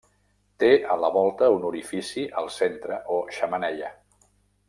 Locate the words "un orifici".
1.57-2.25